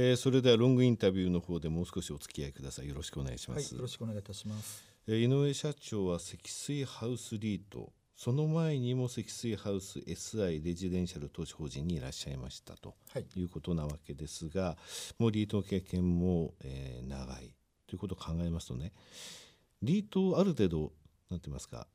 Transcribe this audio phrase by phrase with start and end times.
[0.00, 2.88] えー、それではロングインタビューの方でもう少しお付き合いください。
[2.88, 7.92] よろしくお願いします、はい、よろしくお願いいたします、えー、井上社長は積水ハウスリート。
[8.14, 13.26] その前にも積水ハウス SI レジデンシャル投資法人にいらっしゃいましたとはい。
[13.34, 14.76] いうことなわけですが、
[15.18, 17.52] もうリートの経験も、えー長い
[17.88, 18.92] ということを考えますとね
[19.82, 20.92] リートをある程度
[21.28, 21.88] なんて言いますか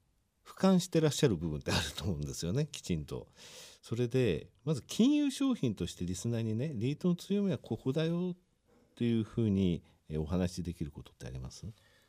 [0.45, 3.27] 俯瞰してらっしゃる部分ってあると思うんですよねきちんと。
[3.83, 8.35] それでまず金融商品としてリスナーにねリートの強みはここだよっ
[8.95, 11.65] ていうふうにえーお話しできることってあります？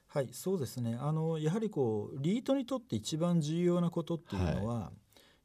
[0.06, 0.96] はい、そうですね。
[1.00, 4.92] あのやはりこうリートにとって一番重要なことっていうのは、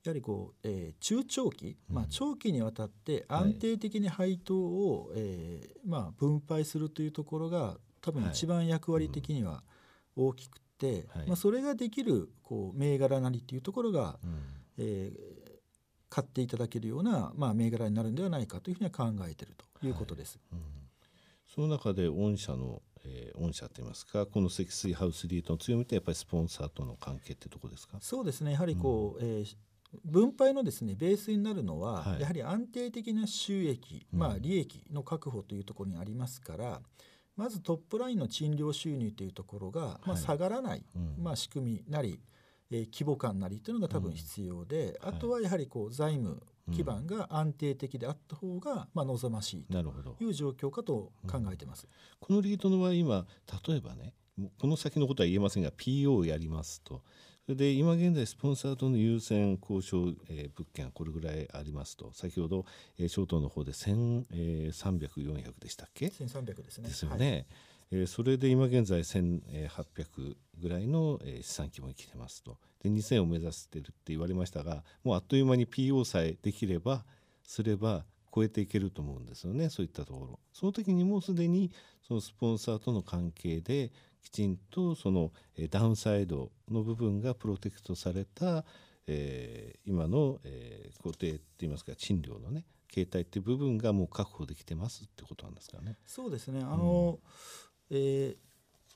[0.04, 8.32] やはりこう、えー中長期、まあ、長期にわたって安定的に配当を、えーまあ、分配するというところが多分はい。
[8.32, 9.64] 一番役割的には
[10.16, 11.28] 大きくて、はい。
[11.28, 14.36] まあ、それができるこう銘柄なりっていうところが、うん。
[14.78, 15.39] えー
[16.10, 19.90] 買っていただけるような、まあ、銘柄になるんではないかというふうには考えているとい。
[19.90, 20.40] うことです。
[21.48, 27.98] その中で御社の、えー御社といいますかこの積水ハウスリートの強みってやっぱりスポンサーとの関係ってとこですか？
[28.02, 28.52] そうですね。
[28.52, 29.56] やはりこう、えー
[30.06, 32.22] 分配のですねベースになるのは、はい。
[32.22, 34.20] やはり安定的な収益、うん。
[34.20, 36.80] まあ、利益の確保というところにありますから
[37.36, 40.22] まずトップラインの賃料収入というところが、まあ、はい。
[40.22, 41.16] 下がらない、うん。
[41.18, 42.20] まあ、仕組みなり、
[42.72, 45.14] えー規模感なりというのが多分必要で、はい。
[45.14, 49.78] あとはやはりこう財務基盤が安定的であった方が、まあ、望ましいと
[50.24, 51.88] いう状況かと考えてます。
[52.20, 53.26] このリートの場合今
[53.68, 54.14] 例えばね
[54.60, 57.02] この先のことは言えませんが PO をやりますと。
[57.46, 62.12] それで今現在スポンサーとの優先交渉、えー物件はこれぐらいありますと。
[62.14, 62.66] 先ほど、
[63.00, 66.88] えー、ショートの方で1300400でしたっけ？1300ですね。
[66.90, 67.48] ですよね、
[67.92, 72.58] えーそれで今現在1800ぐらいの、えー資産規模に来てますと。
[72.84, 77.04] で2000を目指してるって言われましたがもうあっという間に PO さえできれば
[77.44, 80.40] すれば超えていけると思うんですよねそういったところ。
[80.54, 81.72] その時にもうすでに
[82.08, 88.66] そのスポンサーとの関係できちんとそのえーダウンサイドの部分がプロテクトされた、
[89.08, 95.96] えー今の、えー固定っていいますか賃料のね形態っていう部分がもう確保できてますってことなんですかね。
[96.06, 96.60] そうですね。
[96.62, 97.20] あの、
[97.90, 98.50] えー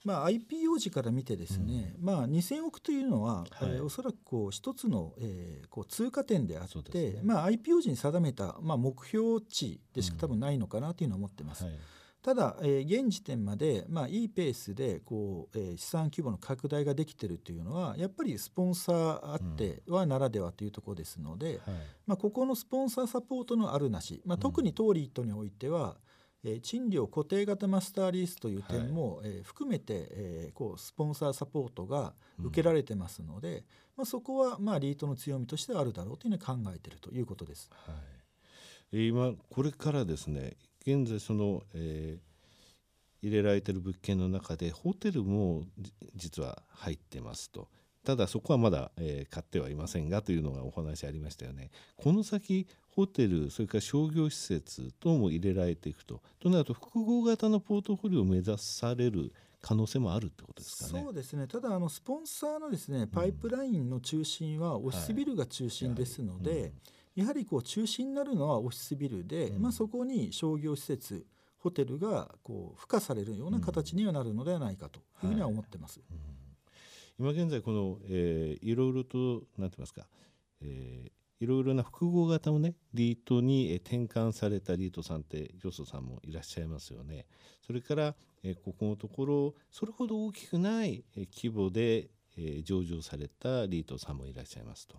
[0.06, 3.48] まあ、IPO 時から見てですね、まあ、2000億というのは、はい。
[3.62, 7.20] えーおそらくこう一つの、えーこう通過点であって、ね。
[7.24, 10.20] まあ、IPO 時に定めた、まあ、目標値でしかうん。
[10.20, 11.64] 多分ないのかなというのは思ってます。
[11.64, 11.74] はい。
[12.22, 18.96] ただ、えー現時点まで、まあ、いいペースでこう、えー資産規模の拡大ができているというのはやっぱりスポンサー
[19.32, 21.76] あってはならではというところですので、はい。
[22.08, 24.42] まあ、ここのスポンサーサポートのあるなし、まあ、うん。
[24.42, 25.96] 特にトーリートにおいては、
[26.44, 33.64] えー賃料固定型マスターリースという点も、えー含めて、えーこうスポンサーサポートが受けられてますので、
[33.96, 37.70] まあ、そこは、まあ、リートの強みとしてはあるだろうというふうに考えているということです。
[37.72, 37.96] はい、
[38.94, 42.34] えー今これからですね現在その、えー
[43.26, 47.70] 入れられている物件の中でホテルもじ実は入ってますと。
[48.04, 51.72] ただそこはまだ、えー買ってはいませんがというのがお話ありましたよね。
[51.96, 56.22] この先ホテルそれから商業施設等も入れられていくと。
[56.40, 61.04] となると複合型のポートフォリオを目指される可能性もあるってことですかね。
[61.04, 61.48] そうですね。
[61.48, 66.74] ただあのスポンサーのですねパイプラインの中心はオフィスビルが中心ですので、
[67.16, 69.62] やはりこう中心になるのはオフィスビルで、うん。
[69.62, 71.26] まあ、そこに商業施設
[71.58, 76.02] ホテルがこう付加されるような形にはなるのではないかというふうには思ってます。
[77.18, 80.06] 今現在この、えーいろいろと何て言いますか、
[80.62, 87.26] えーいろいろな複合型をねリートに転換されたリートさんってよそさんもいらっしゃいますよね。
[87.68, 88.16] それから、
[88.64, 91.04] ここのところそれほど大きくない
[91.36, 92.10] 規模で、
[92.64, 94.96] 上場されたリートさんもいらっしゃいますと。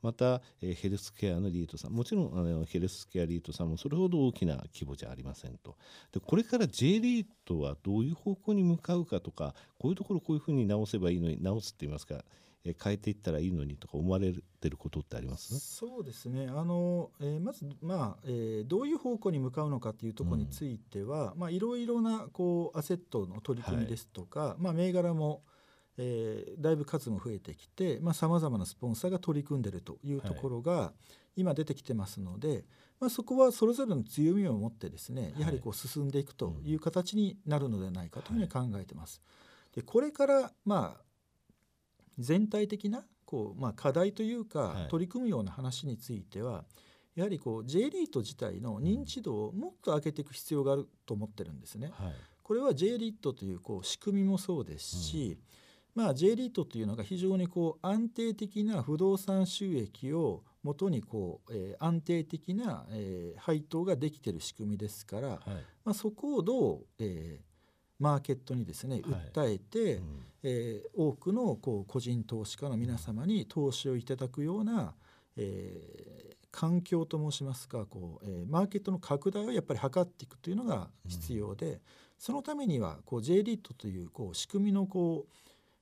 [0.00, 5.76] また、ヘルスケアのリートさんもちろんあのヘルスケアリートさんもそれほど大きな規模じゃありませんと。
[6.12, 12.24] でこれから J リートはどういう方向に向かうかとかこういうところこういうふうに直せばいいのに直すって言いますか、
[12.68, 15.58] えー変えていったらいいのにとか思われてることってあります？
[15.58, 16.48] そうですね。
[16.48, 25.42] あの、えーまず、まあえーどういう方向に向かうのかというところについては、まあ、いろいろなこうアセットの取り組みですとか、まあ、銘柄も、
[25.96, 30.92] えーだいぶ数も増えてきてさまざ、まなスポンサーが取り組んでいるというところが
[31.36, 32.64] 今出てきてますので、
[33.00, 39.22] まあ、そこはそれぞれの強みを持ってですねやはりこう進んでいくという形になるのではないかというふうに考えてます。
[39.74, 41.02] でこれからまあ
[42.18, 44.88] 全体的なこう、まあ、課題というか、はい。
[44.88, 46.64] 取り組むような話については
[47.14, 51.90] やはりこう J リート自体の認知度をもっと上げていく必要があると思ってるんですね。
[51.92, 52.14] はい。
[52.44, 55.38] これは J リートというこう仕組みもそうですし、
[55.94, 65.38] まあ、J リートというのが非常にこう安定的な不動産収益をもとにこう、えー、安定的な、えー、配当ができてる仕組みですから、はい、
[65.84, 67.47] まあ、そこをどう、えー、
[67.98, 70.02] マーケットにですね訴えて、はいうん、
[70.42, 74.94] えー、多くのこう個人投資家の皆様に投資をいただくような、
[75.36, 81.80] えー、環境と申しますかこう、えー、マーケットの拡大をやっぱり図っていくというのが必要で、うん、
[82.18, 85.32] そのためにはこう J リートというこう仕組みのこう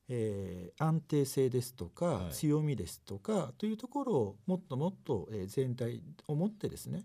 [0.09, 7.05] えー、安定性ですとか、はい、強みですとかというところをもっともっと、えー、全体をもってですね、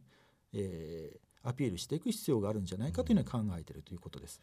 [0.54, 4.40] えー、アピールしていく必要があるんじゃないかというのは考えているということです。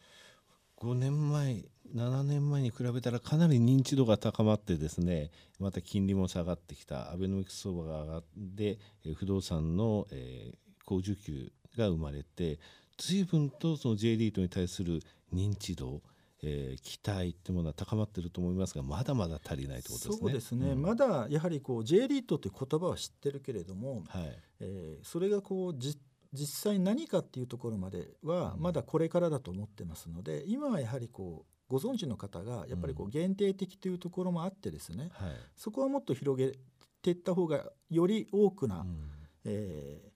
[0.81, 1.63] 5年前
[1.95, 7.11] 7年前に比べたらかなり認知度が高まってですねまた金利も下がってきた。
[7.11, 8.23] アベノミクス相場が上がっ
[8.55, 8.79] て
[9.15, 10.55] 不動産の、えー、
[10.85, 12.59] 高需給が生まれて
[12.97, 15.01] 随分とその J リートに対する
[15.33, 16.01] 認知度
[16.41, 20.17] えー、期待っていうものは高まっていると思いますがまだまだ足りないということですね。
[20.21, 25.99] そうですね、うん、まだやはりこう J リートという言葉は知ってるけれども、はい、えー、それがこう実
[26.65, 36.53] 際何かっていうところまではまだこれからだと思ってますので、今はやはりこうご存知の方がやっぱりこう限定的というところもあってですね、うんはい、そこはもっと広げ
[37.01, 39.09] ていった方がより多くな、うん、
[39.45, 40.09] えー、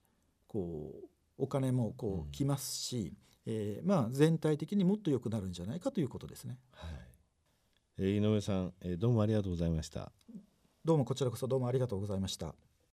[0.48, 1.08] こう
[1.38, 3.14] お金もこう来ますし、
[3.46, 6.58] えー、まあ全体的にもっと良くなるんじゃないかということですね。
[6.72, 6.92] はい
[8.00, 10.12] えー、井上さん、えー、どうもありがとうございました。
[10.84, 12.56] どうもこちらこそどうもありがとうございました。